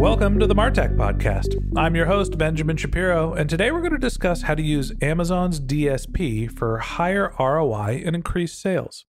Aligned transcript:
Welcome 0.00 0.38
to 0.38 0.46
the 0.46 0.54
Martech 0.54 0.96
Podcast. 0.96 1.62
I'm 1.76 1.94
your 1.94 2.06
host, 2.06 2.38
Benjamin 2.38 2.78
Shapiro, 2.78 3.34
and 3.34 3.50
today 3.50 3.70
we're 3.70 3.82
going 3.82 3.92
to 3.92 3.98
discuss 3.98 4.40
how 4.40 4.54
to 4.54 4.62
use 4.62 4.94
Amazon's 5.02 5.60
DSP 5.60 6.50
for 6.50 6.78
higher 6.78 7.34
ROI 7.38 8.02
and 8.06 8.16
increased 8.16 8.62
sales. 8.62 9.04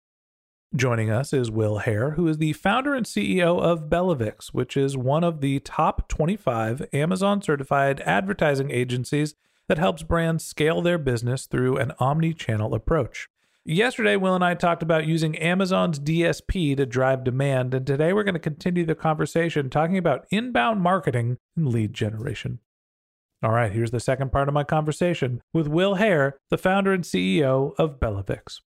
Joining 0.75 1.09
us 1.09 1.31
is 1.31 1.50
Will 1.50 1.78
Haire, 1.78 2.12
who 2.12 2.28
is 2.28 2.39
the 2.39 2.52
founder 2.52 2.94
and 2.94 3.06
CEO 3.06 3.58
of 3.58 3.89
Bellavix, 3.89 4.47
which 4.47 4.75
is 4.75 4.97
one 4.97 5.23
of 5.23 5.39
the 5.39 5.62
top 5.62 6.09
25 6.09 6.86
Amazon 6.92 7.42
certified 7.42 8.02
advertising 8.02 8.69
agencies 8.69 9.34
that 9.69 9.78
helps 9.78 10.03
brands 10.03 10.44
scale 10.44 10.81
their 10.81 10.97
business 10.97 11.45
through 11.45 11.78
an 11.78 11.94
omni 12.00 12.34
channel 12.34 12.75
approach. 12.75 13.30
Yesterday, 13.64 14.16
Will 14.16 14.34
and 14.34 14.44
I 14.44 14.56
talked 14.56 14.81
about 14.81 15.06
using 15.06 15.38
Amazon's 15.38 16.00
DSP 16.00 16.76
to 16.78 16.86
drive 16.88 17.23
demand, 17.23 17.76
and 17.76 17.86
today 17.86 18.12
we're 18.12 18.23
going 18.23 18.34
to 18.34 18.40
continue 18.40 18.88
the 18.88 18.95
conversation 18.95 19.70
talking 19.70 20.00
about 20.00 20.26
inbound 20.31 20.81
marketing 20.81 21.38
and 21.56 21.68
lead 21.68 21.94
generation. 21.94 22.58
All 23.44 23.52
right, 23.52 23.72
here's 23.72 23.92
the 23.92 24.00
second 24.00 24.31
part 24.31 24.48
of 24.48 24.56
my 24.56 24.64
conversation 24.64 25.44
with 25.53 25.68
Will 25.68 25.95
Haire, 25.95 26.40
the 26.50 26.58
founder 26.58 26.92
and 26.92 27.03
CEO 27.03 27.73
of 27.78 28.00
Bellavix. 28.00 28.62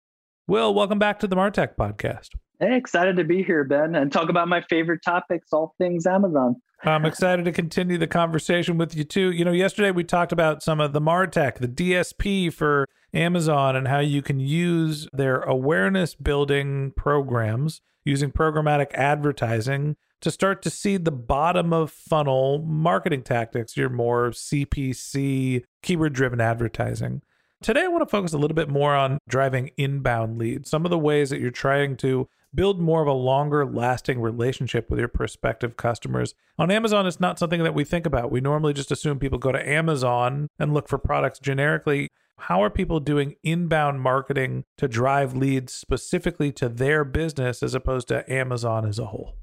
Will, 0.47 0.73
welcome 0.73 0.97
back 0.97 1.19
to 1.19 1.27
the 1.27 1.35
Martech 1.35 1.75
podcast. 1.75 2.29
Hey, 2.61 2.77
excited 2.77 3.17
to 3.17 3.25
be 3.25 3.43
here, 3.43 3.65
Ben, 3.65 3.95
and 3.95 4.13
talk 4.13 4.29
about 4.29 4.47
my 4.47 4.61
favorite 4.61 5.01
topics, 5.03 5.49
all 5.51 5.75
things 5.77 6.07
Amazon. 6.07 6.55
I'm 6.83 7.05
excited 7.05 7.45
to 7.45 7.51
continue 7.51 7.97
the 7.97 8.07
conversation 8.07 8.77
with 8.77 8.95
you 8.95 9.03
too. 9.03 9.31
You 9.31 9.45
know, 9.45 9.51
yesterday 9.51 9.91
we 9.91 10.03
talked 10.03 10.31
about 10.31 10.61
some 10.61 10.79
of 10.79 10.93
the 10.93 11.01
Martech, 11.01 11.55
the 11.55 11.67
DSP 11.67 12.53
for 12.53 12.87
Amazon, 13.13 13.75
and 13.75 13.87
how 13.87 13.99
you 13.99 14.21
can 14.21 14.39
use 14.39 15.07
their 15.13 15.41
awareness 15.41 16.15
building 16.15 16.91
programs 16.95 17.81
using 18.03 18.31
programmatic 18.31 18.93
advertising 18.93 19.95
to 20.21 20.31
start 20.31 20.61
to 20.61 20.69
see 20.69 20.97
the 20.97 21.11
bottom 21.11 21.73
of 21.73 21.91
funnel 21.91 22.59
marketing 22.59 23.23
tactics, 23.23 23.75
your 23.75 23.89
more 23.89 24.29
CPC, 24.29 25.63
keyword 25.81 26.13
driven 26.13 26.39
advertising. 26.39 27.21
Today, 27.61 27.83
I 27.83 27.87
want 27.87 28.01
to 28.01 28.09
focus 28.09 28.33
a 28.33 28.37
little 28.37 28.55
bit 28.55 28.69
more 28.69 28.93
on 28.93 29.17
driving 29.27 29.71
inbound 29.77 30.37
leads, 30.37 30.69
some 30.69 30.85
of 30.85 30.91
the 30.91 30.99
ways 30.99 31.29
that 31.29 31.39
you're 31.39 31.51
trying 31.51 31.95
to 31.97 32.27
build 32.55 32.79
more 32.79 33.01
of 33.01 33.07
a 33.07 33.13
longer 33.13 33.65
lasting 33.65 34.21
relationship 34.21 34.89
with 34.89 34.99
your 34.99 35.07
prospective 35.07 35.77
customers. 35.77 36.33
On 36.57 36.71
Amazon, 36.71 37.05
it's 37.05 37.19
not 37.19 37.37
something 37.37 37.63
that 37.63 37.73
we 37.73 37.83
think 37.83 38.05
about. 38.05 38.31
We 38.31 38.41
normally 38.41 38.73
just 38.73 38.91
assume 38.91 39.19
people 39.19 39.37
go 39.37 39.51
to 39.51 39.69
Amazon 39.69 40.49
and 40.57 40.73
look 40.73 40.87
for 40.87 40.97
products 40.97 41.39
generically. 41.39 42.09
How 42.37 42.63
are 42.63 42.69
people 42.69 42.99
doing 42.99 43.35
inbound 43.43 44.01
marketing 44.01 44.65
to 44.77 44.87
drive 44.87 45.35
leads 45.35 45.73
specifically 45.73 46.51
to 46.53 46.69
their 46.69 47.03
business 47.03 47.63
as 47.63 47.73
opposed 47.73 48.07
to 48.09 48.31
Amazon 48.31 48.85
as 48.85 48.99
a 48.99 49.05
whole? 49.05 49.35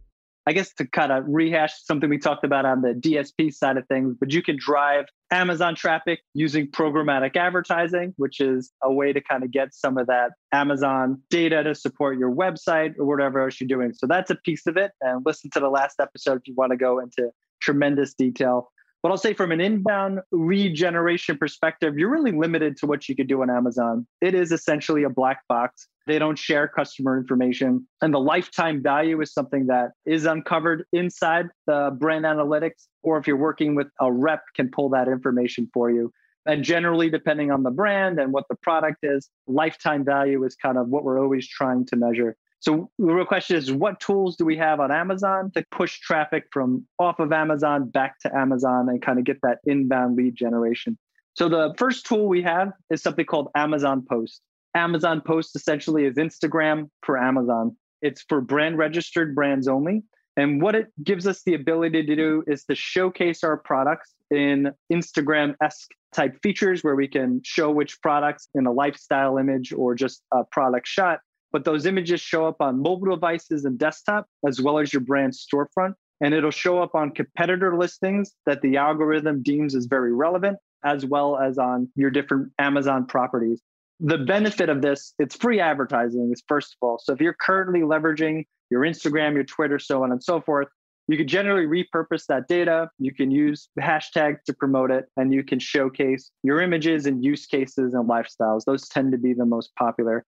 I 0.46 0.52
guess 0.52 0.72
to 0.74 0.86
kind 0.86 1.12
of 1.12 1.24
rehash 1.28 1.72
something 1.84 2.10
we 2.10 2.18
talked 2.18 2.44
about 2.44 2.64
on 2.64 2.82
the 2.82 2.94
DSP 2.94 3.54
side 3.54 3.76
of 3.76 3.86
things, 3.86 4.16
but 4.18 4.32
you 4.32 4.42
can 4.42 4.56
drive 4.58 5.04
Amazon 5.30 5.74
traffic 5.74 6.20
using 6.34 6.66
programmatic 6.66 7.36
advertising, 7.36 8.12
which 8.16 8.40
is 8.40 8.72
a 8.82 8.92
way 8.92 9.12
to 9.12 9.20
kind 9.20 9.44
of 9.44 9.52
get 9.52 9.72
some 9.72 9.96
of 9.98 10.08
that 10.08 10.32
Amazon 10.52 11.20
data 11.30 11.62
to 11.62 11.74
support 11.74 12.18
your 12.18 12.34
website 12.34 12.94
or 12.98 13.06
whatever 13.06 13.42
else 13.42 13.60
you're 13.60 13.68
doing. 13.68 13.92
So 13.94 14.06
that's 14.06 14.30
a 14.30 14.36
piece 14.36 14.66
of 14.66 14.76
it. 14.76 14.90
And 15.00 15.22
listen 15.24 15.50
to 15.50 15.60
the 15.60 15.70
last 15.70 16.00
episode 16.00 16.38
if 16.38 16.48
you 16.48 16.54
want 16.54 16.72
to 16.72 16.76
go 16.76 16.98
into 16.98 17.30
tremendous 17.60 18.12
detail. 18.12 18.71
But 19.02 19.10
I'll 19.10 19.18
say 19.18 19.34
from 19.34 19.50
an 19.50 19.60
inbound 19.60 20.20
lead 20.30 20.76
generation 20.76 21.36
perspective, 21.36 21.98
you're 21.98 22.08
really 22.10 22.30
limited 22.30 22.76
to 22.78 22.86
what 22.86 23.08
you 23.08 23.16
could 23.16 23.26
do 23.26 23.42
on 23.42 23.50
Amazon. 23.50 24.06
It 24.20 24.34
is 24.34 24.52
essentially 24.52 25.02
a 25.02 25.10
black 25.10 25.40
box. 25.48 25.88
They 26.06 26.20
don't 26.20 26.38
share 26.38 26.68
customer 26.68 27.18
information. 27.18 27.86
And 28.00 28.14
the 28.14 28.20
lifetime 28.20 28.80
value 28.80 29.20
is 29.20 29.32
something 29.32 29.66
that 29.66 29.90
is 30.06 30.24
uncovered 30.24 30.84
inside 30.92 31.46
the 31.66 31.96
brand 31.98 32.24
analytics, 32.24 32.86
or 33.02 33.18
if 33.18 33.26
you're 33.26 33.36
working 33.36 33.74
with 33.74 33.88
a 34.00 34.12
rep, 34.12 34.42
can 34.54 34.70
pull 34.70 34.88
that 34.90 35.08
information 35.08 35.68
for 35.74 35.90
you. 35.90 36.12
And 36.46 36.64
generally, 36.64 37.10
depending 37.10 37.50
on 37.50 37.64
the 37.64 37.70
brand 37.70 38.20
and 38.20 38.32
what 38.32 38.44
the 38.48 38.56
product 38.56 38.98
is, 39.02 39.28
lifetime 39.46 40.04
value 40.04 40.44
is 40.44 40.54
kind 40.56 40.78
of 40.78 40.88
what 40.88 41.04
we're 41.04 41.20
always 41.20 41.48
trying 41.48 41.86
to 41.86 41.96
measure. 41.96 42.36
So 42.62 42.88
the 42.96 43.12
real 43.12 43.26
question 43.26 43.56
is 43.56 43.72
what 43.72 43.98
tools 43.98 44.36
do 44.36 44.44
we 44.44 44.56
have 44.56 44.78
on 44.78 44.92
Amazon 44.92 45.50
to 45.56 45.64
push 45.72 45.98
traffic 45.98 46.44
from 46.52 46.86
off 47.00 47.18
of 47.18 47.32
Amazon 47.32 47.88
back 47.90 48.20
to 48.20 48.32
Amazon 48.34 48.88
and 48.88 49.02
kind 49.02 49.18
of 49.18 49.24
get 49.24 49.40
that 49.42 49.58
inbound 49.66 50.16
lead 50.16 50.36
generation? 50.36 50.96
So 51.34 51.48
the 51.48 51.74
first 51.76 52.06
tool 52.06 52.28
we 52.28 52.40
have 52.42 52.72
is 52.88 53.02
something 53.02 53.26
called 53.26 53.48
Amazon 53.56 54.06
Post. 54.08 54.42
Amazon 54.76 55.20
Post 55.20 55.56
essentially 55.56 56.04
is 56.04 56.14
Instagram 56.14 56.88
for 57.02 57.18
Amazon. 57.18 57.76
It's 58.00 58.24
for 58.28 58.40
brand 58.40 58.78
registered 58.78 59.34
brands 59.34 59.66
only. 59.66 60.04
And 60.36 60.62
what 60.62 60.76
it 60.76 60.86
gives 61.02 61.26
us 61.26 61.42
the 61.44 61.54
ability 61.54 62.06
to 62.06 62.14
do 62.14 62.44
is 62.46 62.64
to 62.66 62.76
showcase 62.76 63.42
our 63.42 63.56
products 63.56 64.14
in 64.30 64.70
Instagram 64.90 65.56
esque 65.60 65.90
type 66.12 66.40
features 66.44 66.84
where 66.84 66.94
we 66.94 67.08
can 67.08 67.40
show 67.44 67.72
which 67.72 68.00
products 68.02 68.48
in 68.54 68.66
a 68.66 68.72
lifestyle 68.72 69.36
image 69.36 69.72
or 69.72 69.96
just 69.96 70.22
a 70.32 70.44
product 70.44 70.86
shot 70.86 71.18
but 71.52 71.64
those 71.64 71.86
images 71.86 72.20
show 72.20 72.46
up 72.46 72.56
on 72.60 72.82
mobile 72.82 73.14
devices 73.14 73.64
and 73.64 73.78
desktop, 73.78 74.26
as 74.46 74.60
well 74.60 74.78
as 74.78 74.92
your 74.92 75.00
brand 75.00 75.32
storefront. 75.32 75.94
And 76.20 76.34
it'll 76.34 76.50
show 76.50 76.82
up 76.82 76.94
on 76.94 77.10
competitor 77.10 77.76
listings 77.76 78.32
that 78.46 78.62
the 78.62 78.76
algorithm 78.76 79.42
deems 79.42 79.74
as 79.74 79.86
very 79.86 80.14
relevant, 80.14 80.58
as 80.84 81.04
well 81.04 81.36
as 81.36 81.58
on 81.58 81.88
your 81.96 82.10
different 82.10 82.52
Amazon 82.58 83.06
properties. 83.06 83.60
The 84.00 84.18
benefit 84.18 84.68
of 84.68 84.82
this, 84.82 85.14
it's 85.18 85.36
free 85.36 85.60
advertising, 85.60 86.30
is 86.32 86.42
first 86.46 86.74
of 86.74 86.86
all. 86.86 86.98
So 87.02 87.12
if 87.12 87.20
you're 87.20 87.36
currently 87.40 87.80
leveraging 87.80 88.44
your 88.70 88.82
Instagram, 88.82 89.34
your 89.34 89.44
Twitter, 89.44 89.78
so 89.78 90.02
on 90.02 90.12
and 90.12 90.22
so 90.22 90.40
forth, 90.40 90.68
you 91.08 91.16
can 91.16 91.26
generally 91.26 91.66
repurpose 91.66 92.26
that 92.26 92.46
data. 92.48 92.88
You 92.98 93.12
can 93.12 93.30
use 93.30 93.68
hashtags 93.78 94.42
to 94.46 94.54
promote 94.54 94.90
it, 94.90 95.06
and 95.16 95.32
you 95.32 95.42
can 95.42 95.58
showcase 95.58 96.30
your 96.42 96.60
images 96.60 97.06
and 97.06 97.24
use 97.24 97.46
cases 97.46 97.94
and 97.94 98.08
lifestyles. 98.08 98.64
Those 98.64 98.88
tend 98.88 99.10
to 99.12 99.18
be 99.18 99.34
the 99.34 99.44
most 99.44 99.74
popular 99.76 100.24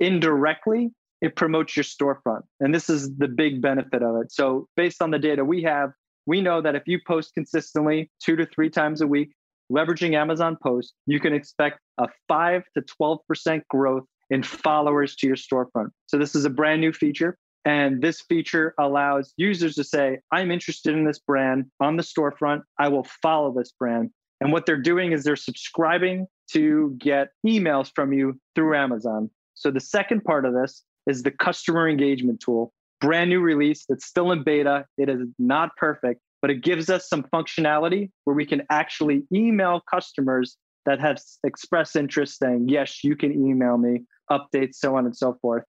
indirectly 0.00 0.90
it 1.22 1.34
promotes 1.34 1.76
your 1.76 1.84
storefront. 1.84 2.42
And 2.60 2.74
this 2.74 2.90
is 2.90 3.16
the 3.16 3.28
big 3.28 3.62
benefit 3.62 4.02
of 4.02 4.16
it. 4.16 4.30
So 4.30 4.68
based 4.76 5.02
on 5.02 5.10
the 5.10 5.18
data 5.18 5.44
we 5.44 5.62
have 5.62 5.90
we 6.26 6.40
know 6.40 6.60
that 6.60 6.74
if 6.74 6.82
you 6.86 6.98
post 7.06 7.34
consistently 7.34 8.10
two 8.22 8.36
to 8.36 8.46
three 8.46 8.70
times 8.70 9.00
a 9.00 9.06
week 9.06 9.32
leveraging 9.72 10.14
amazon 10.14 10.56
post 10.62 10.94
you 11.06 11.18
can 11.18 11.32
expect 11.32 11.80
a 11.98 12.06
5 12.28 12.62
to 12.76 12.84
12% 13.00 13.62
growth 13.68 14.04
in 14.30 14.42
followers 14.42 15.16
to 15.16 15.26
your 15.26 15.36
storefront. 15.36 15.88
So 16.06 16.18
this 16.18 16.34
is 16.34 16.44
a 16.44 16.50
brand 16.50 16.80
new 16.80 16.92
feature 16.92 17.38
and 17.64 18.00
this 18.00 18.20
feature 18.20 18.74
allows 18.78 19.32
users 19.36 19.74
to 19.76 19.84
say 19.84 20.18
i'm 20.30 20.50
interested 20.50 20.94
in 20.94 21.04
this 21.04 21.18
brand 21.18 21.66
on 21.80 21.96
the 21.96 22.02
storefront. 22.02 22.62
I 22.78 22.88
will 22.88 23.06
follow 23.22 23.54
this 23.56 23.72
brand. 23.72 24.10
And 24.40 24.52
what 24.52 24.66
they're 24.66 24.80
doing 24.80 25.12
is 25.12 25.24
they're 25.24 25.36
subscribing 25.36 26.26
to 26.52 26.94
get 26.98 27.28
emails 27.46 27.90
from 27.94 28.12
you 28.12 28.38
through 28.54 28.76
Amazon. 28.76 29.30
So 29.56 29.70
the 29.70 29.80
second 29.80 30.22
part 30.22 30.44
of 30.44 30.54
this 30.54 30.84
is 31.06 31.22
the 31.22 31.30
customer 31.30 31.88
engagement 31.88 32.40
tool. 32.40 32.72
Brand 33.00 33.30
new 33.30 33.40
release. 33.40 33.84
It's 33.88 34.06
still 34.06 34.30
in 34.32 34.44
beta. 34.44 34.86
It 34.98 35.08
is 35.08 35.20
not 35.38 35.70
perfect, 35.76 36.20
but 36.40 36.50
it 36.50 36.62
gives 36.62 36.88
us 36.88 37.08
some 37.08 37.24
functionality 37.24 38.10
where 38.24 38.36
we 38.36 38.46
can 38.46 38.62
actually 38.70 39.24
email 39.32 39.82
customers 39.90 40.56
that 40.84 41.00
have 41.00 41.18
expressed 41.44 41.96
interest 41.96 42.38
saying, 42.38 42.68
yes, 42.68 43.02
you 43.02 43.16
can 43.16 43.32
email 43.32 43.76
me, 43.76 44.04
updates, 44.30 44.76
so 44.76 44.94
on 44.96 45.04
and 45.04 45.16
so 45.16 45.36
forth. 45.42 45.64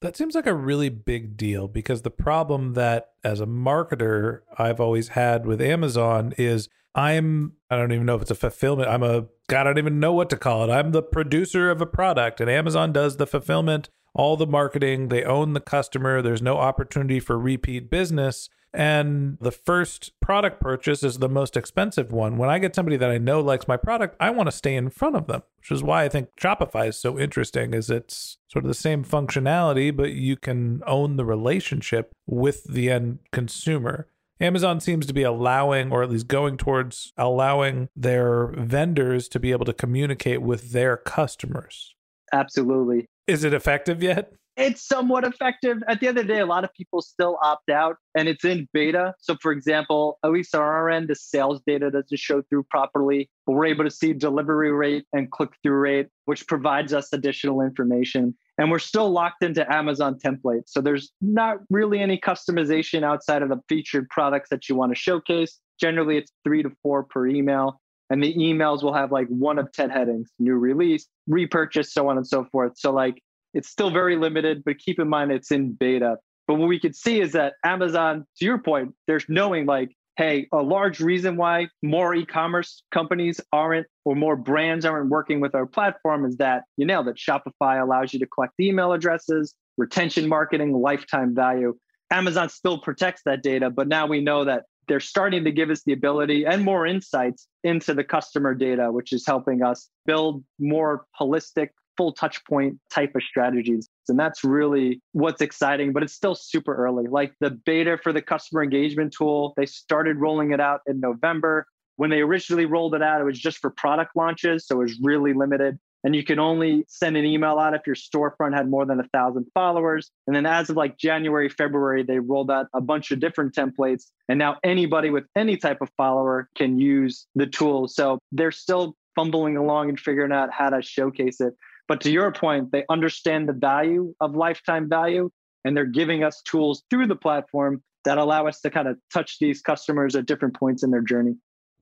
That 0.00 0.16
seems 0.16 0.34
like 0.34 0.46
a 0.46 0.54
really 0.54 0.88
big 0.88 1.36
deal 1.36 1.68
because 1.68 2.02
the 2.02 2.10
problem 2.10 2.74
that 2.74 3.10
as 3.22 3.40
a 3.40 3.46
marketer 3.46 4.40
I've 4.58 4.80
always 4.80 5.08
had 5.08 5.46
with 5.46 5.60
Amazon 5.60 6.32
is 6.36 6.68
I'm 6.94 7.54
I 7.70 7.76
don't 7.76 7.92
even 7.92 8.06
know 8.06 8.16
if 8.16 8.22
it's 8.22 8.30
a 8.30 8.36
fulfillment. 8.36 8.88
I'm 8.88 9.02
a 9.02 9.26
God, 9.48 9.60
I 9.60 9.64
don't 9.64 9.78
even 9.78 10.00
know 10.00 10.12
what 10.12 10.30
to 10.30 10.36
call 10.36 10.64
it. 10.64 10.70
I'm 10.72 10.92
the 10.92 11.02
producer 11.02 11.70
of 11.70 11.80
a 11.80 11.86
product 11.86 12.40
and 12.40 12.50
Amazon 12.50 12.92
does 12.92 13.16
the 13.16 13.26
fulfillment, 13.26 13.88
all 14.14 14.36
the 14.36 14.46
marketing, 14.46 15.08
they 15.08 15.24
own 15.24 15.52
the 15.52 15.60
customer, 15.60 16.20
there's 16.20 16.42
no 16.42 16.58
opportunity 16.58 17.20
for 17.20 17.38
repeat 17.38 17.90
business. 17.90 18.48
And 18.74 19.36
the 19.40 19.50
first 19.50 20.12
product 20.20 20.60
purchase 20.60 21.02
is 21.02 21.18
the 21.18 21.28
most 21.28 21.58
expensive 21.58 22.10
one. 22.10 22.38
When 22.38 22.48
I 22.48 22.58
get 22.58 22.74
somebody 22.74 22.96
that 22.96 23.10
I 23.10 23.18
know 23.18 23.40
likes 23.40 23.68
my 23.68 23.76
product, 23.76 24.16
I 24.18 24.30
want 24.30 24.46
to 24.46 24.56
stay 24.56 24.74
in 24.74 24.88
front 24.88 25.14
of 25.14 25.26
them, 25.26 25.42
which 25.58 25.70
is 25.70 25.82
why 25.82 26.04
I 26.04 26.08
think 26.08 26.28
Shopify 26.40 26.88
is 26.88 26.96
so 26.96 27.18
interesting 27.18 27.74
is 27.74 27.90
it's 27.90 28.38
sort 28.48 28.64
of 28.64 28.70
the 28.70 28.74
same 28.74 29.04
functionality, 29.04 29.94
but 29.94 30.12
you 30.12 30.36
can 30.36 30.80
own 30.86 31.16
the 31.16 31.24
relationship 31.24 32.12
with 32.26 32.64
the 32.64 32.90
end 32.90 33.18
consumer. 33.30 34.08
Amazon 34.40 34.80
seems 34.80 35.06
to 35.06 35.12
be 35.12 35.22
allowing, 35.22 35.92
or 35.92 36.02
at 36.02 36.10
least 36.10 36.26
going 36.26 36.56
towards 36.56 37.12
allowing 37.16 37.88
their 37.94 38.48
vendors 38.48 39.28
to 39.28 39.38
be 39.38 39.52
able 39.52 39.64
to 39.64 39.72
communicate 39.72 40.42
with 40.42 40.72
their 40.72 40.96
customers. 40.96 41.94
Absolutely. 42.32 43.06
Is 43.26 43.44
it 43.44 43.54
effective 43.54 44.02
yet? 44.02 44.32
it's 44.56 44.86
somewhat 44.86 45.24
effective. 45.24 45.78
At 45.88 46.00
the 46.00 46.08
end 46.08 46.18
of 46.18 46.26
the 46.26 46.32
day, 46.32 46.40
a 46.40 46.46
lot 46.46 46.64
of 46.64 46.72
people 46.74 47.00
still 47.00 47.38
opt 47.42 47.70
out 47.70 47.96
and 48.14 48.28
it's 48.28 48.44
in 48.44 48.68
beta. 48.72 49.14
So, 49.18 49.36
for 49.40 49.52
example, 49.52 50.18
at 50.24 50.30
least 50.30 50.54
on 50.54 50.62
our 50.62 50.90
end, 50.90 51.08
the 51.08 51.14
sales 51.14 51.62
data 51.66 51.90
doesn't 51.90 52.18
show 52.18 52.42
through 52.42 52.64
properly, 52.64 53.30
but 53.46 53.52
we're 53.52 53.66
able 53.66 53.84
to 53.84 53.90
see 53.90 54.12
delivery 54.12 54.72
rate 54.72 55.06
and 55.12 55.30
click 55.30 55.50
through 55.62 55.78
rate, 55.78 56.08
which 56.26 56.46
provides 56.46 56.92
us 56.92 57.12
additional 57.12 57.62
information. 57.62 58.36
And 58.58 58.70
we're 58.70 58.78
still 58.78 59.10
locked 59.10 59.42
into 59.42 59.70
Amazon 59.72 60.18
templates. 60.18 60.68
So, 60.68 60.80
there's 60.80 61.12
not 61.20 61.58
really 61.70 62.00
any 62.00 62.18
customization 62.18 63.02
outside 63.02 63.42
of 63.42 63.48
the 63.48 63.60
featured 63.68 64.08
products 64.10 64.50
that 64.50 64.68
you 64.68 64.76
want 64.76 64.92
to 64.92 64.96
showcase. 64.96 65.58
Generally, 65.80 66.18
it's 66.18 66.32
three 66.44 66.62
to 66.62 66.70
four 66.82 67.04
per 67.04 67.26
email. 67.26 67.80
And 68.10 68.22
the 68.22 68.34
emails 68.34 68.82
will 68.82 68.92
have 68.92 69.10
like 69.10 69.26
one 69.28 69.58
of 69.58 69.72
10 69.72 69.88
headings 69.88 70.30
new 70.38 70.54
release, 70.54 71.06
repurchase, 71.26 71.94
so 71.94 72.08
on 72.08 72.18
and 72.18 72.26
so 72.26 72.44
forth. 72.44 72.72
So, 72.76 72.92
like, 72.92 73.22
it's 73.54 73.68
still 73.68 73.90
very 73.90 74.16
limited, 74.16 74.62
but 74.64 74.78
keep 74.78 74.98
in 74.98 75.08
mind 75.08 75.32
it's 75.32 75.50
in 75.50 75.72
beta. 75.72 76.16
But 76.46 76.54
what 76.54 76.68
we 76.68 76.78
could 76.78 76.96
see 76.96 77.20
is 77.20 77.32
that 77.32 77.54
Amazon, 77.64 78.26
to 78.38 78.44
your 78.44 78.58
point, 78.58 78.94
there's 79.06 79.24
knowing 79.28 79.66
like, 79.66 79.96
hey, 80.16 80.46
a 80.52 80.62
large 80.62 81.00
reason 81.00 81.36
why 81.36 81.68
more 81.82 82.14
e-commerce 82.14 82.82
companies 82.90 83.40
aren't 83.52 83.86
or 84.04 84.14
more 84.14 84.36
brands 84.36 84.84
aren't 84.84 85.08
working 85.08 85.40
with 85.40 85.54
our 85.54 85.66
platform 85.66 86.24
is 86.24 86.36
that 86.36 86.64
you 86.76 86.86
know 86.86 87.02
that 87.02 87.16
Shopify 87.16 87.80
allows 87.80 88.12
you 88.12 88.18
to 88.18 88.26
collect 88.26 88.52
email 88.60 88.92
addresses, 88.92 89.54
retention 89.76 90.28
marketing, 90.28 90.72
lifetime 90.72 91.34
value. 91.34 91.76
Amazon 92.10 92.48
still 92.50 92.78
protects 92.78 93.22
that 93.24 93.42
data, 93.42 93.70
but 93.70 93.88
now 93.88 94.06
we 94.06 94.20
know 94.20 94.44
that 94.44 94.64
they're 94.88 95.00
starting 95.00 95.44
to 95.44 95.52
give 95.52 95.70
us 95.70 95.82
the 95.84 95.92
ability 95.92 96.44
and 96.44 96.64
more 96.64 96.86
insights 96.86 97.46
into 97.64 97.94
the 97.94 98.04
customer 98.04 98.54
data, 98.54 98.90
which 98.92 99.12
is 99.12 99.24
helping 99.26 99.62
us 99.62 99.88
build 100.04 100.44
more 100.58 101.06
holistic 101.18 101.68
full 101.96 102.12
touch 102.12 102.44
point 102.44 102.78
type 102.90 103.14
of 103.14 103.22
strategies. 103.22 103.88
And 104.08 104.18
that's 104.18 104.44
really 104.44 105.00
what's 105.12 105.40
exciting, 105.40 105.92
but 105.92 106.02
it's 106.02 106.12
still 106.12 106.34
super 106.34 106.74
early. 106.74 107.06
Like 107.06 107.34
the 107.40 107.50
beta 107.50 107.98
for 108.02 108.12
the 108.12 108.22
customer 108.22 108.62
engagement 108.62 109.14
tool, 109.16 109.54
they 109.56 109.66
started 109.66 110.16
rolling 110.18 110.52
it 110.52 110.60
out 110.60 110.80
in 110.86 111.00
November. 111.00 111.66
When 111.96 112.10
they 112.10 112.20
originally 112.20 112.64
rolled 112.64 112.94
it 112.94 113.02
out, 113.02 113.20
it 113.20 113.24
was 113.24 113.38
just 113.38 113.58
for 113.58 113.70
product 113.70 114.16
launches. 114.16 114.66
So 114.66 114.76
it 114.76 114.84
was 114.84 114.98
really 115.02 115.32
limited. 115.34 115.78
And 116.04 116.16
you 116.16 116.24
can 116.24 116.40
only 116.40 116.84
send 116.88 117.16
an 117.16 117.24
email 117.24 117.58
out 117.58 117.74
if 117.74 117.82
your 117.86 117.94
storefront 117.94 118.56
had 118.56 118.68
more 118.68 118.84
than 118.84 118.98
a 118.98 119.06
thousand 119.14 119.46
followers. 119.54 120.10
And 120.26 120.34
then 120.34 120.46
as 120.46 120.68
of 120.68 120.76
like 120.76 120.98
January, 120.98 121.48
February, 121.48 122.02
they 122.02 122.18
rolled 122.18 122.50
out 122.50 122.66
a 122.74 122.80
bunch 122.80 123.12
of 123.12 123.20
different 123.20 123.54
templates. 123.54 124.06
And 124.28 124.38
now 124.38 124.56
anybody 124.64 125.10
with 125.10 125.24
any 125.36 125.56
type 125.56 125.80
of 125.80 125.90
follower 125.96 126.48
can 126.56 126.78
use 126.78 127.26
the 127.36 127.46
tool. 127.46 127.86
So 127.86 128.18
they're 128.32 128.50
still 128.50 128.96
fumbling 129.14 129.56
along 129.56 129.90
and 129.90 130.00
figuring 130.00 130.32
out 130.32 130.50
how 130.50 130.70
to 130.70 130.82
showcase 130.82 131.40
it. 131.40 131.54
But 131.92 132.00
to 132.00 132.10
your 132.10 132.32
point, 132.32 132.72
they 132.72 132.86
understand 132.88 133.46
the 133.46 133.52
value 133.52 134.14
of 134.18 134.34
lifetime 134.34 134.88
value 134.88 135.28
and 135.62 135.76
they're 135.76 135.84
giving 135.84 136.24
us 136.24 136.40
tools 136.40 136.84
through 136.88 137.06
the 137.06 137.16
platform 137.16 137.82
that 138.06 138.16
allow 138.16 138.46
us 138.46 138.62
to 138.62 138.70
kind 138.70 138.88
of 138.88 138.96
touch 139.12 139.36
these 139.40 139.60
customers 139.60 140.16
at 140.16 140.24
different 140.24 140.56
points 140.56 140.82
in 140.82 140.90
their 140.90 141.02
journey. 141.02 141.34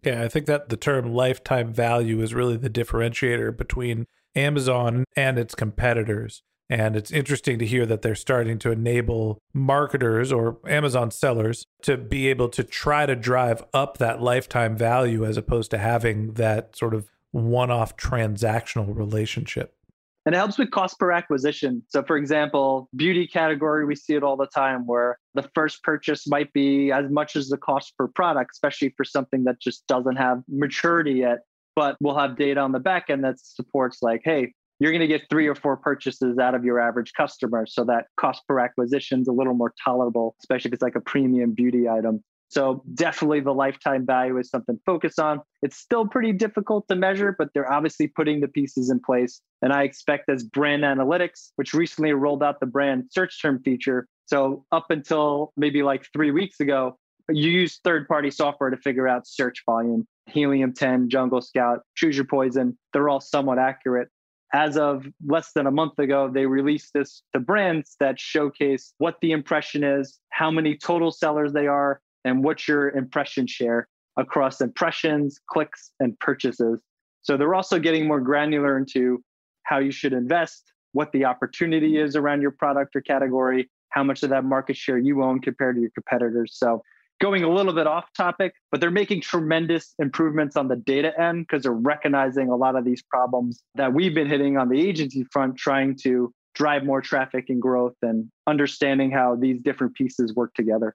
Yeah, 0.02 0.24
I 0.24 0.26
think 0.26 0.46
that 0.46 0.68
the 0.68 0.76
term 0.76 1.14
lifetime 1.14 1.72
value 1.72 2.20
is 2.22 2.34
really 2.34 2.56
the 2.56 2.68
differentiator 2.68 3.56
between 3.56 4.06
Amazon 4.34 5.04
and 5.14 5.38
its 5.38 5.54
competitors. 5.54 6.42
And 6.68 6.96
it's 6.96 7.12
interesting 7.12 7.60
to 7.60 7.66
hear 7.66 7.86
that 7.86 8.02
they're 8.02 8.16
starting 8.16 8.58
to 8.58 8.72
enable 8.72 9.38
marketers 9.54 10.32
or 10.32 10.58
Amazon 10.66 11.12
sellers 11.12 11.64
to 11.82 11.96
be 11.96 12.26
able 12.26 12.48
to 12.48 12.64
try 12.64 13.06
to 13.06 13.14
drive 13.14 13.62
up 13.72 13.98
that 13.98 14.20
lifetime 14.20 14.76
value 14.76 15.24
as 15.24 15.36
opposed 15.36 15.70
to 15.70 15.78
having 15.78 16.32
that 16.32 16.74
sort 16.74 16.94
of 16.94 17.06
one 17.30 17.70
off 17.70 17.96
transactional 17.96 18.92
relationship. 18.96 19.76
And 20.26 20.34
it 20.34 20.38
helps 20.38 20.58
with 20.58 20.70
cost 20.70 20.98
per 20.98 21.10
acquisition. 21.12 21.82
So, 21.88 22.02
for 22.02 22.16
example, 22.16 22.88
beauty 22.94 23.26
category, 23.26 23.86
we 23.86 23.96
see 23.96 24.14
it 24.14 24.22
all 24.22 24.36
the 24.36 24.46
time 24.46 24.86
where 24.86 25.18
the 25.34 25.48
first 25.54 25.82
purchase 25.82 26.28
might 26.28 26.52
be 26.52 26.92
as 26.92 27.10
much 27.10 27.36
as 27.36 27.48
the 27.48 27.56
cost 27.56 27.96
per 27.96 28.06
product, 28.06 28.50
especially 28.52 28.92
for 28.96 29.04
something 29.04 29.44
that 29.44 29.60
just 29.60 29.86
doesn't 29.86 30.16
have 30.16 30.42
maturity 30.48 31.12
yet. 31.12 31.38
But 31.74 31.96
we'll 32.00 32.18
have 32.18 32.36
data 32.36 32.60
on 32.60 32.72
the 32.72 32.80
back 32.80 33.08
end 33.08 33.24
that 33.24 33.36
supports, 33.40 34.02
like, 34.02 34.20
hey, 34.24 34.52
you're 34.80 34.92
going 34.92 35.00
to 35.00 35.06
get 35.06 35.22
three 35.30 35.46
or 35.46 35.54
four 35.54 35.76
purchases 35.76 36.38
out 36.38 36.54
of 36.54 36.64
your 36.64 36.80
average 36.80 37.12
customer. 37.14 37.64
So 37.66 37.84
that 37.84 38.06
cost 38.18 38.42
per 38.48 38.58
acquisition 38.58 39.20
is 39.20 39.28
a 39.28 39.32
little 39.32 39.54
more 39.54 39.72
tolerable, 39.82 40.36
especially 40.40 40.70
if 40.70 40.74
it's 40.74 40.82
like 40.82 40.96
a 40.96 41.00
premium 41.00 41.52
beauty 41.52 41.88
item. 41.88 42.24
So 42.50 42.82
definitely 42.94 43.40
the 43.40 43.54
lifetime 43.54 44.04
value 44.04 44.36
is 44.36 44.50
something 44.50 44.76
to 44.76 44.82
focus 44.84 45.20
on. 45.20 45.40
It's 45.62 45.76
still 45.76 46.06
pretty 46.06 46.32
difficult 46.32 46.88
to 46.88 46.96
measure, 46.96 47.34
but 47.38 47.48
they're 47.54 47.72
obviously 47.72 48.08
putting 48.08 48.40
the 48.40 48.48
pieces 48.48 48.90
in 48.90 48.98
place. 48.98 49.40
And 49.62 49.72
I 49.72 49.84
expect 49.84 50.28
as 50.28 50.42
brand 50.42 50.82
analytics, 50.82 51.50
which 51.54 51.74
recently 51.74 52.12
rolled 52.12 52.42
out 52.42 52.58
the 52.58 52.66
brand 52.66 53.04
search 53.12 53.40
term 53.40 53.62
feature. 53.62 54.08
So 54.26 54.64
up 54.72 54.86
until 54.90 55.52
maybe 55.56 55.84
like 55.84 56.04
three 56.12 56.32
weeks 56.32 56.58
ago, 56.58 56.98
you 57.28 57.50
use 57.50 57.78
third 57.84 58.08
party 58.08 58.32
software 58.32 58.70
to 58.70 58.76
figure 58.76 59.06
out 59.06 59.28
search 59.28 59.62
volume. 59.64 60.08
Helium 60.26 60.72
10, 60.72 61.08
Jungle 61.08 61.42
Scout, 61.42 61.82
Choose 61.94 62.16
Your 62.16 62.26
Poison, 62.26 62.76
they're 62.92 63.08
all 63.08 63.20
somewhat 63.20 63.58
accurate. 63.58 64.08
As 64.52 64.76
of 64.76 65.06
less 65.24 65.52
than 65.52 65.66
a 65.68 65.70
month 65.70 65.98
ago, 66.00 66.28
they 66.28 66.46
released 66.46 66.90
this 66.94 67.22
to 67.32 67.38
brands 67.38 67.94
that 68.00 68.18
showcase 68.18 68.92
what 68.98 69.16
the 69.22 69.30
impression 69.30 69.84
is, 69.84 70.18
how 70.30 70.50
many 70.50 70.76
total 70.76 71.12
sellers 71.12 71.52
they 71.52 71.68
are, 71.68 72.00
and 72.24 72.44
what's 72.44 72.68
your 72.68 72.90
impression 72.90 73.46
share 73.46 73.88
across 74.16 74.60
impressions, 74.60 75.40
clicks, 75.48 75.92
and 76.00 76.18
purchases. 76.18 76.80
So 77.22 77.36
they're 77.36 77.54
also 77.54 77.78
getting 77.78 78.06
more 78.06 78.20
granular 78.20 78.78
into 78.78 79.22
how 79.64 79.78
you 79.78 79.90
should 79.90 80.12
invest, 80.12 80.72
what 80.92 81.12
the 81.12 81.24
opportunity 81.24 81.98
is 81.98 82.16
around 82.16 82.42
your 82.42 82.50
product 82.50 82.96
or 82.96 83.00
category, 83.00 83.70
how 83.90 84.02
much 84.02 84.22
of 84.22 84.30
that 84.30 84.44
market 84.44 84.76
share 84.76 84.98
you 84.98 85.22
own 85.22 85.40
compared 85.40 85.76
to 85.76 85.80
your 85.80 85.90
competitors. 85.90 86.56
So 86.56 86.82
going 87.20 87.44
a 87.44 87.50
little 87.50 87.74
bit 87.74 87.86
off 87.86 88.06
topic, 88.16 88.54
but 88.70 88.80
they're 88.80 88.90
making 88.90 89.20
tremendous 89.20 89.94
improvements 89.98 90.56
on 90.56 90.68
the 90.68 90.76
data 90.76 91.12
end 91.20 91.46
because 91.46 91.62
they're 91.62 91.72
recognizing 91.72 92.48
a 92.48 92.56
lot 92.56 92.76
of 92.76 92.84
these 92.84 93.02
problems 93.02 93.62
that 93.74 93.92
we've 93.92 94.14
been 94.14 94.28
hitting 94.28 94.56
on 94.56 94.68
the 94.68 94.80
agency 94.80 95.24
front, 95.30 95.56
trying 95.56 95.96
to 96.02 96.32
drive 96.54 96.84
more 96.84 97.00
traffic 97.00 97.46
and 97.48 97.60
growth 97.60 97.94
and 98.02 98.28
understanding 98.46 99.10
how 99.10 99.36
these 99.36 99.60
different 99.62 99.94
pieces 99.94 100.34
work 100.34 100.52
together. 100.54 100.94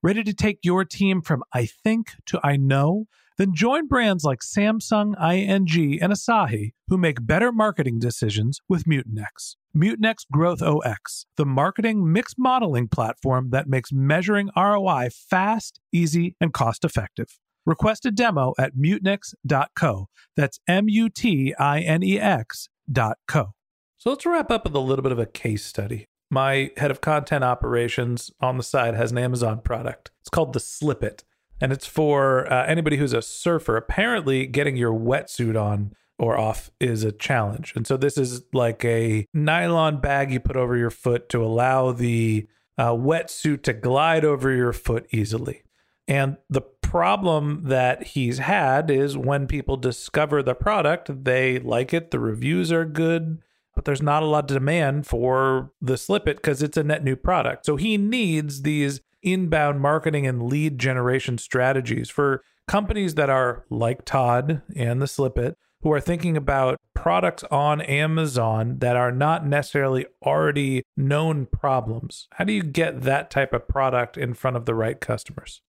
Ready 0.00 0.22
to 0.22 0.32
take 0.32 0.60
your 0.62 0.84
team 0.84 1.20
from 1.22 1.42
I 1.52 1.66
think 1.66 2.12
to 2.26 2.38
I 2.44 2.56
know? 2.56 3.06
Then 3.36 3.52
join 3.52 3.88
brands 3.88 4.22
like 4.22 4.38
Samsung, 4.40 5.14
ING, 5.20 5.98
and 6.00 6.12
Asahi 6.12 6.70
who 6.86 6.96
make 6.96 7.26
better 7.26 7.50
marketing 7.50 7.98
decisions 7.98 8.60
with 8.68 8.84
Mutinex. 8.84 9.56
Mutinex 9.76 10.18
Growth 10.30 10.62
OS, 10.62 11.26
the 11.36 11.44
marketing 11.44 12.12
mix 12.12 12.34
modeling 12.38 12.86
platform 12.86 13.50
that 13.50 13.68
makes 13.68 13.90
measuring 13.92 14.50
ROI 14.56 15.08
fast, 15.12 15.80
easy, 15.92 16.36
and 16.40 16.52
cost 16.52 16.84
effective. 16.84 17.36
Request 17.66 18.06
a 18.06 18.12
demo 18.12 18.54
at 18.56 18.76
mutinex.co. 18.76 20.06
That's 20.36 20.60
M 20.68 20.88
U 20.88 21.08
T 21.08 21.54
I 21.58 21.80
N 21.80 22.04
E 22.04 22.20
X 22.20 22.68
dot 22.90 23.18
co. 23.26 23.50
So 23.96 24.10
let's 24.10 24.24
wrap 24.24 24.52
up 24.52 24.62
with 24.62 24.76
a 24.76 24.80
little 24.80 25.02
bit 25.02 25.10
of 25.10 25.18
a 25.18 25.26
case 25.26 25.64
study. 25.64 26.06
My 26.30 26.70
head 26.76 26.90
of 26.90 27.00
content 27.00 27.44
operations 27.44 28.30
on 28.40 28.56
the 28.56 28.62
side 28.62 28.94
has 28.94 29.12
an 29.12 29.18
Amazon 29.18 29.60
product. 29.60 30.10
It's 30.20 30.28
called 30.28 30.52
the 30.52 30.60
Slip 30.60 31.02
It, 31.02 31.24
and 31.60 31.72
it's 31.72 31.86
for 31.86 32.50
uh, 32.52 32.66
anybody 32.66 32.96
who's 32.96 33.14
a 33.14 33.22
surfer. 33.22 33.76
Apparently, 33.76 34.46
getting 34.46 34.76
your 34.76 34.92
wetsuit 34.92 35.60
on 35.60 35.94
or 36.18 36.36
off 36.36 36.70
is 36.80 37.04
a 37.04 37.12
challenge. 37.12 37.72
And 37.76 37.86
so 37.86 37.96
this 37.96 38.18
is 38.18 38.42
like 38.52 38.84
a 38.84 39.26
nylon 39.32 40.00
bag 40.00 40.32
you 40.32 40.40
put 40.40 40.56
over 40.56 40.76
your 40.76 40.90
foot 40.90 41.28
to 41.30 41.44
allow 41.44 41.92
the 41.92 42.46
uh, 42.76 42.90
wetsuit 42.90 43.62
to 43.62 43.72
glide 43.72 44.24
over 44.24 44.50
your 44.50 44.72
foot 44.72 45.06
easily. 45.12 45.62
And 46.06 46.38
the 46.48 46.62
problem 46.62 47.64
that 47.64 48.08
he's 48.08 48.38
had 48.38 48.90
is 48.90 49.16
when 49.16 49.46
people 49.46 49.76
discover 49.76 50.42
the 50.42 50.54
product, 50.54 51.24
they 51.24 51.58
like 51.58 51.92
it, 51.92 52.10
the 52.10 52.18
reviews 52.18 52.72
are 52.72 52.86
good, 52.86 53.42
but 53.78 53.84
there's 53.84 54.02
not 54.02 54.24
a 54.24 54.26
lot 54.26 54.50
of 54.50 54.56
demand 54.56 55.06
for 55.06 55.70
the 55.80 55.96
Slip 55.96 56.26
It 56.26 56.38
because 56.38 56.64
it's 56.64 56.76
a 56.76 56.82
net 56.82 57.04
new 57.04 57.14
product. 57.14 57.64
So 57.64 57.76
he 57.76 57.96
needs 57.96 58.62
these 58.62 59.02
inbound 59.22 59.80
marketing 59.80 60.26
and 60.26 60.42
lead 60.42 60.80
generation 60.80 61.38
strategies 61.38 62.10
for 62.10 62.42
companies 62.66 63.14
that 63.14 63.30
are 63.30 63.64
like 63.70 64.04
Todd 64.04 64.62
and 64.74 65.00
the 65.00 65.06
Slip 65.06 65.38
It 65.38 65.56
who 65.82 65.92
are 65.92 66.00
thinking 66.00 66.36
about 66.36 66.80
products 66.92 67.44
on 67.52 67.80
Amazon 67.82 68.80
that 68.80 68.96
are 68.96 69.12
not 69.12 69.46
necessarily 69.46 70.06
already 70.26 70.82
known 70.96 71.46
problems. 71.46 72.26
How 72.32 72.42
do 72.46 72.52
you 72.52 72.64
get 72.64 73.02
that 73.02 73.30
type 73.30 73.52
of 73.52 73.68
product 73.68 74.16
in 74.16 74.34
front 74.34 74.56
of 74.56 74.66
the 74.66 74.74
right 74.74 75.00
customers? 75.00 75.62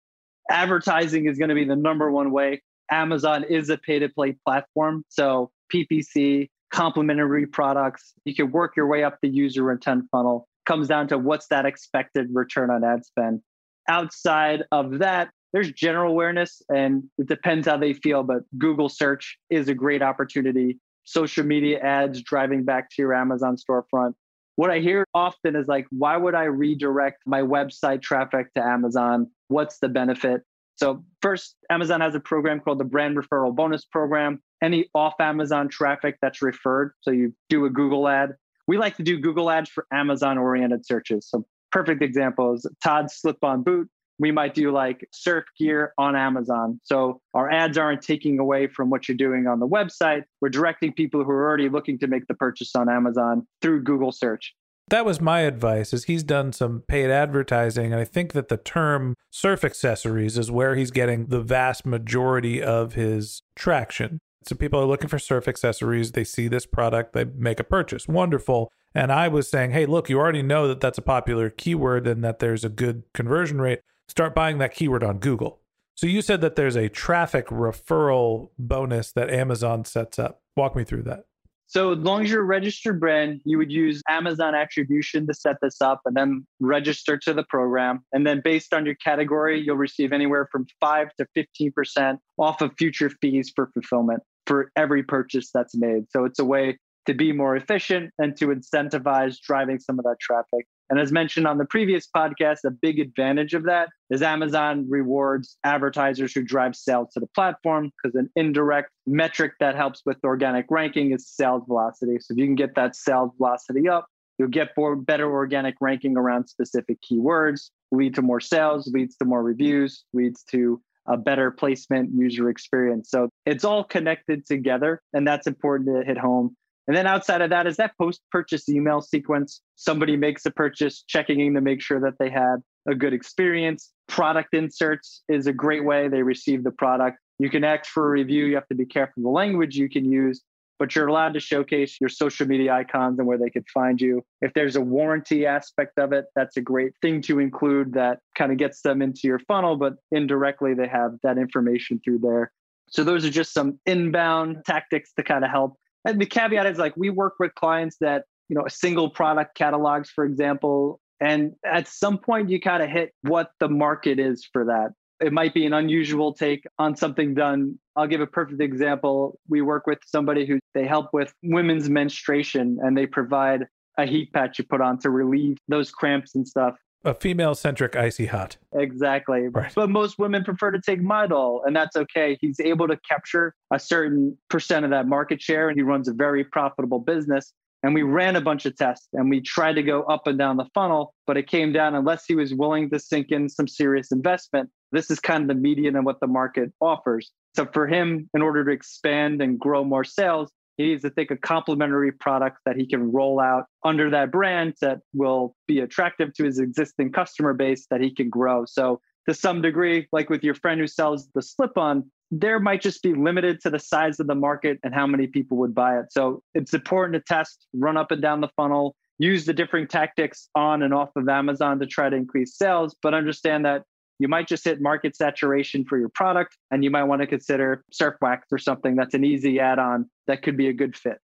Advertising 0.50 1.26
is 1.26 1.36
going 1.36 1.50
to 1.50 1.54
be 1.54 1.66
the 1.66 1.76
number 1.76 2.10
one 2.10 2.30
way. 2.30 2.62
Amazon 2.90 3.44
is 3.44 3.68
a 3.68 3.76
pay 3.76 3.98
to 3.98 4.08
play 4.08 4.34
platform. 4.46 5.04
So, 5.10 5.50
PPC, 5.70 6.48
complementary 6.70 7.46
products, 7.46 8.14
you 8.24 8.34
can 8.34 8.50
work 8.52 8.76
your 8.76 8.86
way 8.86 9.04
up 9.04 9.18
the 9.22 9.28
user 9.28 9.70
intent 9.70 10.04
funnel. 10.10 10.48
Comes 10.66 10.88
down 10.88 11.08
to 11.08 11.18
what's 11.18 11.46
that 11.48 11.64
expected 11.64 12.28
return 12.32 12.70
on 12.70 12.84
ad 12.84 13.04
spend. 13.04 13.40
Outside 13.88 14.64
of 14.70 14.98
that, 14.98 15.30
there's 15.52 15.72
general 15.72 16.12
awareness 16.12 16.60
and 16.68 17.04
it 17.16 17.26
depends 17.26 17.66
how 17.66 17.78
they 17.78 17.94
feel, 17.94 18.22
but 18.22 18.40
Google 18.58 18.88
search 18.88 19.38
is 19.48 19.68
a 19.68 19.74
great 19.74 20.02
opportunity. 20.02 20.78
Social 21.04 21.44
media 21.44 21.80
ads 21.80 22.22
driving 22.22 22.64
back 22.64 22.90
to 22.90 22.96
your 22.98 23.14
Amazon 23.14 23.56
storefront. 23.56 24.12
What 24.56 24.70
I 24.70 24.80
hear 24.80 25.06
often 25.14 25.56
is 25.56 25.68
like, 25.68 25.86
why 25.90 26.16
would 26.16 26.34
I 26.34 26.44
redirect 26.44 27.22
my 27.24 27.40
website 27.40 28.02
traffic 28.02 28.52
to 28.54 28.62
Amazon? 28.62 29.30
What's 29.46 29.78
the 29.78 29.88
benefit? 29.88 30.42
So, 30.76 31.04
first, 31.22 31.56
Amazon 31.70 32.00
has 32.00 32.14
a 32.14 32.20
program 32.20 32.60
called 32.60 32.78
the 32.78 32.84
Brand 32.84 33.16
Referral 33.16 33.54
Bonus 33.54 33.84
Program. 33.84 34.40
Any 34.62 34.88
off 34.94 35.14
Amazon 35.20 35.68
traffic 35.68 36.16
that's 36.20 36.42
referred, 36.42 36.92
so 37.00 37.10
you 37.10 37.34
do 37.48 37.64
a 37.64 37.70
Google 37.70 38.08
ad. 38.08 38.34
We 38.66 38.76
like 38.78 38.96
to 38.96 39.02
do 39.02 39.18
Google 39.18 39.50
ads 39.50 39.70
for 39.70 39.86
Amazon 39.92 40.36
oriented 40.38 40.84
searches. 40.84 41.28
So, 41.28 41.46
perfect 41.70 42.02
example 42.02 42.54
is 42.54 42.66
Todd's 42.82 43.14
slip 43.14 43.42
on 43.42 43.62
boot 43.62 43.88
we 44.18 44.32
might 44.32 44.54
do 44.54 44.72
like 44.72 45.08
surf 45.12 45.44
gear 45.58 45.92
on 45.96 46.16
Amazon. 46.16 46.80
So 46.84 47.20
our 47.34 47.50
ads 47.50 47.78
aren't 47.78 48.02
taking 48.02 48.38
away 48.38 48.66
from 48.66 48.90
what 48.90 49.08
you're 49.08 49.16
doing 49.16 49.46
on 49.46 49.60
the 49.60 49.68
website. 49.68 50.24
We're 50.40 50.48
directing 50.48 50.92
people 50.92 51.24
who 51.24 51.30
are 51.30 51.46
already 51.46 51.68
looking 51.68 51.98
to 52.00 52.06
make 52.06 52.26
the 52.26 52.34
purchase 52.34 52.74
on 52.74 52.88
Amazon 52.88 53.46
through 53.62 53.84
Google 53.84 54.12
search. 54.12 54.54
That 54.88 55.04
was 55.04 55.20
my 55.20 55.40
advice 55.40 55.92
is 55.92 56.04
he's 56.04 56.22
done 56.22 56.52
some 56.52 56.82
paid 56.88 57.10
advertising 57.10 57.92
and 57.92 58.00
I 58.00 58.04
think 58.04 58.32
that 58.32 58.48
the 58.48 58.56
term 58.56 59.14
surf 59.30 59.62
accessories 59.62 60.38
is 60.38 60.50
where 60.50 60.74
he's 60.74 60.90
getting 60.90 61.26
the 61.26 61.42
vast 61.42 61.84
majority 61.84 62.62
of 62.62 62.94
his 62.94 63.42
traction. 63.54 64.18
So 64.44 64.54
people 64.54 64.80
are 64.80 64.86
looking 64.86 65.08
for 65.08 65.18
surf 65.18 65.48
accessories, 65.48 66.12
they 66.12 66.24
see 66.24 66.48
this 66.48 66.66
product, 66.66 67.12
they 67.12 67.24
make 67.24 67.60
a 67.60 67.64
purchase. 67.64 68.08
Wonderful. 68.08 68.70
And 68.94 69.12
I 69.12 69.28
was 69.28 69.48
saying, 69.48 69.72
"Hey, 69.72 69.84
look, 69.84 70.08
you 70.08 70.18
already 70.18 70.42
know 70.42 70.66
that 70.68 70.80
that's 70.80 70.98
a 70.98 71.02
popular 71.02 71.50
keyword 71.50 72.06
and 72.06 72.24
that 72.24 72.38
there's 72.38 72.64
a 72.64 72.68
good 72.68 73.02
conversion 73.12 73.60
rate 73.60 73.80
start 74.08 74.34
buying 74.34 74.58
that 74.58 74.74
keyword 74.74 75.04
on 75.04 75.18
Google. 75.18 75.60
So 75.94 76.06
you 76.06 76.22
said 76.22 76.40
that 76.40 76.56
there's 76.56 76.76
a 76.76 76.88
traffic 76.88 77.48
referral 77.48 78.50
bonus 78.58 79.12
that 79.12 79.30
Amazon 79.30 79.84
sets 79.84 80.18
up. 80.18 80.42
Walk 80.56 80.74
me 80.74 80.84
through 80.84 81.02
that. 81.02 81.24
So 81.68 81.92
as 81.92 81.98
long 81.98 82.24
as 82.24 82.30
you're 82.30 82.40
a 82.40 82.46
registered 82.46 82.98
brand, 82.98 83.42
you 83.44 83.58
would 83.58 83.70
use 83.70 84.02
Amazon 84.08 84.54
attribution 84.54 85.26
to 85.26 85.34
set 85.34 85.56
this 85.60 85.82
up 85.82 86.00
and 86.06 86.16
then 86.16 86.46
register 86.60 87.18
to 87.18 87.34
the 87.34 87.44
program. 87.44 88.02
And 88.12 88.26
then 88.26 88.40
based 88.42 88.72
on 88.72 88.86
your 88.86 88.94
category, 88.94 89.60
you'll 89.60 89.76
receive 89.76 90.14
anywhere 90.14 90.48
from 90.50 90.66
5 90.80 91.08
to 91.18 91.26
15% 91.36 92.18
off 92.38 92.62
of 92.62 92.72
future 92.78 93.10
fees 93.20 93.52
for 93.54 93.70
fulfillment 93.74 94.22
for 94.46 94.72
every 94.76 95.02
purchase 95.02 95.50
that's 95.52 95.76
made. 95.76 96.04
So 96.10 96.24
it's 96.24 96.38
a 96.38 96.44
way 96.44 96.78
to 97.04 97.12
be 97.12 97.32
more 97.32 97.54
efficient 97.54 98.12
and 98.18 98.34
to 98.38 98.46
incentivize 98.46 99.38
driving 99.38 99.78
some 99.78 99.98
of 99.98 100.06
that 100.06 100.16
traffic. 100.20 100.66
And 100.90 100.98
as 100.98 101.12
mentioned 101.12 101.46
on 101.46 101.58
the 101.58 101.64
previous 101.64 102.08
podcast, 102.14 102.64
a 102.64 102.70
big 102.70 102.98
advantage 102.98 103.54
of 103.54 103.64
that 103.64 103.90
is 104.10 104.22
Amazon 104.22 104.86
rewards 104.88 105.56
advertisers 105.64 106.32
who 106.32 106.42
drive 106.42 106.74
sales 106.74 107.12
to 107.12 107.20
the 107.20 107.26
platform 107.26 107.90
because 108.02 108.14
an 108.14 108.30
indirect 108.36 108.90
metric 109.06 109.52
that 109.60 109.76
helps 109.76 110.02
with 110.06 110.16
organic 110.24 110.66
ranking 110.70 111.12
is 111.12 111.28
sales 111.28 111.62
velocity. 111.66 112.18
So 112.20 112.32
if 112.32 112.38
you 112.38 112.46
can 112.46 112.54
get 112.54 112.74
that 112.76 112.96
sales 112.96 113.32
velocity 113.36 113.88
up, 113.88 114.06
you'll 114.38 114.48
get 114.48 114.68
more, 114.76 114.96
better 114.96 115.30
organic 115.30 115.74
ranking 115.80 116.16
around 116.16 116.48
specific 116.48 116.98
keywords, 117.02 117.70
lead 117.90 118.14
to 118.14 118.22
more 118.22 118.40
sales, 118.40 118.90
leads 118.92 119.16
to 119.16 119.24
more 119.24 119.42
reviews, 119.42 120.04
leads 120.12 120.42
to 120.44 120.80
a 121.06 121.16
better 121.16 121.50
placement 121.50 122.10
user 122.14 122.48
experience. 122.50 123.10
So 123.10 123.30
it's 123.46 123.64
all 123.64 123.82
connected 123.82 124.46
together, 124.46 125.00
and 125.12 125.26
that's 125.26 125.46
important 125.46 125.88
to 125.88 126.04
hit 126.04 126.18
home. 126.18 126.54
And 126.88 126.96
then 126.96 127.06
outside 127.06 127.42
of 127.42 127.50
that 127.50 127.66
is 127.66 127.76
that 127.76 127.92
post 127.98 128.22
purchase 128.32 128.68
email 128.68 129.02
sequence. 129.02 129.60
Somebody 129.76 130.16
makes 130.16 130.46
a 130.46 130.50
purchase, 130.50 131.04
checking 131.06 131.38
in 131.38 131.54
to 131.54 131.60
make 131.60 131.82
sure 131.82 132.00
that 132.00 132.14
they 132.18 132.30
had 132.30 132.56
a 132.88 132.94
good 132.94 133.12
experience. 133.12 133.92
Product 134.08 134.54
inserts 134.54 135.22
is 135.28 135.46
a 135.46 135.52
great 135.52 135.84
way 135.84 136.08
they 136.08 136.22
receive 136.22 136.64
the 136.64 136.70
product. 136.70 137.18
You 137.38 137.50
can 137.50 137.62
ask 137.62 137.84
for 137.84 138.06
a 138.06 138.10
review. 138.10 138.46
You 138.46 138.54
have 138.54 138.66
to 138.68 138.74
be 138.74 138.86
careful 138.86 139.22
the 139.22 139.28
language 139.28 139.76
you 139.76 139.90
can 139.90 140.10
use, 140.10 140.40
but 140.78 140.96
you're 140.96 141.08
allowed 141.08 141.34
to 141.34 141.40
showcase 141.40 141.98
your 142.00 142.08
social 142.08 142.46
media 142.46 142.72
icons 142.72 143.18
and 143.18 143.28
where 143.28 143.36
they 143.36 143.50
could 143.50 143.68
find 143.68 144.00
you. 144.00 144.24
If 144.40 144.54
there's 144.54 144.76
a 144.76 144.80
warranty 144.80 145.44
aspect 145.44 145.98
of 145.98 146.14
it, 146.14 146.24
that's 146.34 146.56
a 146.56 146.62
great 146.62 146.92
thing 147.02 147.20
to 147.22 147.38
include 147.38 147.92
that 147.92 148.20
kind 148.34 148.50
of 148.50 148.56
gets 148.56 148.80
them 148.80 149.02
into 149.02 149.22
your 149.24 149.40
funnel, 149.40 149.76
but 149.76 149.96
indirectly 150.10 150.72
they 150.72 150.88
have 150.88 151.12
that 151.22 151.36
information 151.36 152.00
through 152.02 152.20
there. 152.20 152.50
So 152.88 153.04
those 153.04 153.26
are 153.26 153.30
just 153.30 153.52
some 153.52 153.78
inbound 153.84 154.64
tactics 154.64 155.12
to 155.18 155.22
kind 155.22 155.44
of 155.44 155.50
help 155.50 155.76
and 156.08 156.20
the 156.20 156.26
caveat 156.26 156.66
is 156.66 156.78
like 156.78 156.96
we 156.96 157.10
work 157.10 157.34
with 157.38 157.54
clients 157.54 157.96
that 158.00 158.24
you 158.48 158.56
know 158.56 158.64
a 158.66 158.70
single 158.70 159.10
product 159.10 159.54
catalogs 159.54 160.10
for 160.10 160.24
example 160.24 161.00
and 161.20 161.52
at 161.64 161.86
some 161.88 162.18
point 162.18 162.48
you 162.48 162.60
kind 162.60 162.82
of 162.82 162.88
hit 162.88 163.12
what 163.22 163.50
the 163.60 163.68
market 163.68 164.18
is 164.18 164.48
for 164.52 164.64
that 164.64 164.90
It 165.20 165.32
might 165.32 165.52
be 165.52 165.66
an 165.66 165.72
unusual 165.72 166.32
take 166.32 166.64
on 166.78 166.96
something 166.96 167.34
done. 167.34 167.78
I'll 167.96 168.06
give 168.06 168.20
a 168.20 168.26
perfect 168.26 168.60
example. 168.60 169.38
We 169.48 169.62
work 169.62 169.86
with 169.86 169.98
somebody 170.06 170.46
who 170.46 170.60
they 170.74 170.86
help 170.86 171.08
with 171.12 171.32
women's 171.42 171.90
menstruation 171.90 172.78
and 172.80 172.96
they 172.96 173.06
provide 173.06 173.66
a 173.98 174.06
heat 174.06 174.32
patch 174.32 174.58
you 174.58 174.64
put 174.64 174.80
on 174.80 174.98
to 175.00 175.10
relieve 175.10 175.56
those 175.66 175.90
cramps 175.90 176.36
and 176.36 176.46
stuff. 176.46 176.76
A 177.04 177.14
female 177.14 177.54
centric 177.54 177.94
icy 177.96 178.26
hot. 178.26 178.56
Exactly. 178.74 179.48
Right. 179.48 179.72
But 179.74 179.88
most 179.88 180.18
women 180.18 180.44
prefer 180.44 180.72
to 180.72 180.80
take 180.80 181.00
Midol, 181.00 181.60
and 181.64 181.74
that's 181.74 181.96
okay. 181.96 182.36
He's 182.40 182.58
able 182.60 182.88
to 182.88 182.98
capture 183.08 183.54
a 183.72 183.78
certain 183.78 184.36
percent 184.50 184.84
of 184.84 184.90
that 184.90 185.06
market 185.06 185.40
share, 185.40 185.68
and 185.68 185.78
he 185.78 185.82
runs 185.82 186.08
a 186.08 186.12
very 186.12 186.44
profitable 186.44 186.98
business. 186.98 187.52
And 187.82 187.94
we 187.94 188.02
ran 188.02 188.34
a 188.34 188.40
bunch 188.40 188.66
of 188.66 188.76
tests 188.76 189.06
and 189.12 189.30
we 189.30 189.40
tried 189.40 189.74
to 189.74 189.84
go 189.84 190.02
up 190.02 190.26
and 190.26 190.36
down 190.36 190.56
the 190.56 190.66
funnel, 190.74 191.14
but 191.28 191.36
it 191.36 191.46
came 191.46 191.72
down 191.72 191.94
unless 191.94 192.24
he 192.26 192.34
was 192.34 192.52
willing 192.52 192.90
to 192.90 192.98
sink 192.98 193.30
in 193.30 193.48
some 193.48 193.68
serious 193.68 194.10
investment. 194.10 194.68
This 194.90 195.10
is 195.10 195.20
kind 195.20 195.42
of 195.42 195.48
the 195.48 195.62
median 195.62 195.94
of 195.94 196.04
what 196.04 196.18
the 196.18 196.26
market 196.26 196.72
offers. 196.80 197.30
So 197.54 197.66
for 197.72 197.86
him, 197.86 198.28
in 198.34 198.42
order 198.42 198.64
to 198.64 198.72
expand 198.72 199.40
and 199.40 199.60
grow 199.60 199.84
more 199.84 200.02
sales, 200.02 200.50
he 200.78 200.86
needs 200.86 201.02
to 201.02 201.10
think 201.10 201.30
of 201.30 201.40
complementary 201.40 202.12
products 202.12 202.60
that 202.64 202.76
he 202.76 202.86
can 202.86 203.12
roll 203.12 203.40
out 203.40 203.66
under 203.84 204.08
that 204.10 204.30
brand 204.30 204.74
that 204.80 205.00
will 205.12 205.54
be 205.66 205.80
attractive 205.80 206.32
to 206.34 206.44
his 206.44 206.58
existing 206.58 207.12
customer 207.12 207.52
base 207.52 207.86
that 207.90 208.00
he 208.00 208.14
can 208.14 208.30
grow. 208.30 208.64
So 208.64 209.00
to 209.28 209.34
some 209.34 209.60
degree, 209.60 210.06
like 210.12 210.30
with 210.30 210.42
your 210.42 210.54
friend 210.54 210.80
who 210.80 210.86
sells 210.86 211.28
the 211.34 211.42
slip 211.42 211.76
on, 211.76 212.10
there 212.30 212.60
might 212.60 212.80
just 212.80 213.02
be 213.02 213.12
limited 213.12 213.60
to 213.62 213.70
the 213.70 213.78
size 213.78 214.20
of 214.20 214.28
the 214.28 214.34
market 214.34 214.78
and 214.84 214.94
how 214.94 215.06
many 215.06 215.26
people 215.26 215.56
would 215.58 215.74
buy 215.74 215.98
it. 215.98 216.06
So 216.12 216.42
it's 216.54 216.72
important 216.72 217.14
to 217.14 217.34
test, 217.34 217.66
run 217.74 217.96
up 217.96 218.12
and 218.12 218.22
down 218.22 218.40
the 218.40 218.50
funnel, 218.56 218.94
use 219.18 219.46
the 219.46 219.52
different 219.52 219.90
tactics 219.90 220.48
on 220.54 220.82
and 220.82 220.94
off 220.94 221.10
of 221.16 221.28
Amazon 221.28 221.80
to 221.80 221.86
try 221.86 222.08
to 222.08 222.16
increase 222.16 222.56
sales, 222.56 222.94
but 223.02 223.14
understand 223.14 223.64
that 223.64 223.82
you 224.18 224.28
might 224.28 224.48
just 224.48 224.64
hit 224.64 224.80
market 224.80 225.16
saturation 225.16 225.84
for 225.84 225.98
your 225.98 226.08
product 226.08 226.56
and 226.70 226.82
you 226.82 226.90
might 226.90 227.04
want 227.04 227.20
to 227.20 227.26
consider 227.26 227.84
surf 227.92 228.16
wax 228.20 228.48
or 228.50 228.58
something 228.58 228.96
that's 228.96 229.14
an 229.14 229.24
easy 229.24 229.60
add-on 229.60 230.08
that 230.26 230.42
could 230.42 230.56
be 230.56 230.68
a 230.68 230.72
good 230.72 230.96
fit. 230.96 231.18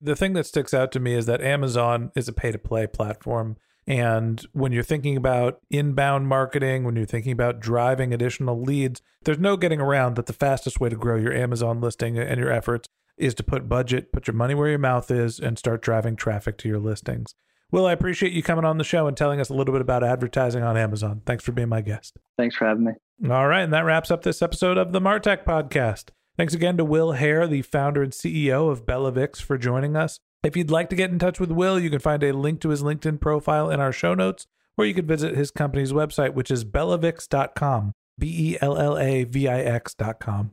The 0.00 0.16
thing 0.16 0.34
that 0.34 0.46
sticks 0.46 0.74
out 0.74 0.92
to 0.92 1.00
me 1.00 1.14
is 1.14 1.26
that 1.26 1.40
Amazon 1.40 2.12
is 2.14 2.28
a 2.28 2.32
pay 2.32 2.52
to 2.52 2.58
play 2.58 2.86
platform. 2.86 3.56
And 3.86 4.44
when 4.52 4.72
you're 4.72 4.82
thinking 4.82 5.16
about 5.16 5.60
inbound 5.70 6.26
marketing, 6.26 6.84
when 6.84 6.96
you're 6.96 7.06
thinking 7.06 7.32
about 7.32 7.60
driving 7.60 8.12
additional 8.12 8.60
leads, 8.60 9.00
there's 9.24 9.38
no 9.38 9.56
getting 9.56 9.80
around 9.80 10.16
that 10.16 10.26
the 10.26 10.32
fastest 10.32 10.80
way 10.80 10.88
to 10.88 10.96
grow 10.96 11.16
your 11.16 11.32
Amazon 11.32 11.80
listing 11.80 12.18
and 12.18 12.38
your 12.38 12.50
efforts 12.50 12.88
is 13.16 13.34
to 13.34 13.42
put 13.42 13.68
budget, 13.68 14.12
put 14.12 14.26
your 14.26 14.34
money 14.34 14.54
where 14.54 14.68
your 14.68 14.78
mouth 14.78 15.10
is, 15.10 15.38
and 15.38 15.58
start 15.58 15.82
driving 15.82 16.16
traffic 16.16 16.58
to 16.58 16.68
your 16.68 16.78
listings. 16.78 17.34
Will, 17.72 17.86
I 17.86 17.92
appreciate 17.92 18.32
you 18.32 18.42
coming 18.42 18.64
on 18.64 18.78
the 18.78 18.84
show 18.84 19.06
and 19.06 19.16
telling 19.16 19.40
us 19.40 19.48
a 19.48 19.54
little 19.54 19.72
bit 19.72 19.80
about 19.80 20.04
advertising 20.04 20.62
on 20.62 20.76
Amazon. 20.76 21.22
Thanks 21.26 21.44
for 21.44 21.52
being 21.52 21.68
my 21.68 21.80
guest. 21.80 22.16
Thanks 22.38 22.54
for 22.54 22.66
having 22.66 22.84
me. 22.84 22.92
All 23.30 23.48
right. 23.48 23.62
And 23.62 23.72
that 23.72 23.84
wraps 23.84 24.10
up 24.10 24.22
this 24.22 24.40
episode 24.40 24.78
of 24.78 24.92
the 24.92 25.00
Martech 25.00 25.44
Podcast. 25.44 26.10
Thanks 26.36 26.54
again 26.54 26.76
to 26.76 26.84
Will 26.84 27.12
Haire, 27.12 27.46
the 27.46 27.62
founder 27.62 28.02
and 28.02 28.12
CEO 28.12 28.70
of 28.70 28.84
Bellavix, 28.84 29.40
for 29.40 29.56
joining 29.56 29.96
us. 29.96 30.20
If 30.42 30.56
you'd 30.56 30.70
like 30.70 30.90
to 30.90 30.96
get 30.96 31.10
in 31.10 31.18
touch 31.18 31.40
with 31.40 31.50
Will, 31.50 31.80
you 31.80 31.90
can 31.90 31.98
find 31.98 32.22
a 32.22 32.32
link 32.32 32.60
to 32.60 32.68
his 32.68 32.82
LinkedIn 32.82 33.20
profile 33.20 33.70
in 33.70 33.80
our 33.80 33.92
show 33.92 34.14
notes, 34.14 34.46
or 34.76 34.84
you 34.84 34.94
could 34.94 35.08
visit 35.08 35.34
his 35.34 35.50
company's 35.50 35.92
website, 35.92 36.34
which 36.34 36.50
is 36.50 36.64
bellavix.com, 36.64 37.94
B 38.18 38.52
E 38.52 38.58
L 38.60 38.76
L 38.76 38.98
A 38.98 39.24
V 39.24 39.48
I 39.48 39.60
X.com. 39.60 40.52